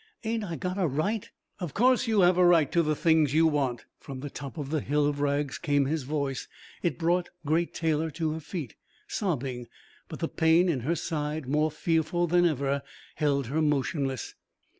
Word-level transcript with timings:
"Ain't 0.23 0.43
I 0.45 0.55
got 0.55 0.79
a 0.79 0.87
right?..." 0.87 1.29
"Of 1.59 1.75
course 1.75 2.07
you 2.07 2.21
have 2.21 2.35
a 2.35 2.43
right 2.43 2.71
to 2.71 2.81
the 2.81 2.95
things 2.95 3.35
you 3.35 3.45
want." 3.45 3.85
From 3.99 4.21
the 4.21 4.31
top 4.31 4.57
of 4.57 4.71
the 4.71 4.81
hill 4.81 5.05
of 5.05 5.19
rags 5.21 5.59
came 5.59 5.85
his 5.85 6.01
voice. 6.01 6.47
It 6.81 6.97
brought 6.97 7.29
Great 7.45 7.75
Taylor 7.75 8.09
to 8.09 8.31
her 8.31 8.39
feet, 8.39 8.73
sobbing. 9.07 9.67
But 10.07 10.17
the 10.17 10.27
pain 10.27 10.69
in 10.69 10.79
her 10.79 10.95
side, 10.95 11.47
more 11.47 11.69
fearful 11.69 12.25
than 12.25 12.47
ever, 12.47 12.81
held 13.17 13.45
her 13.45 13.61
motionless. 13.61 14.33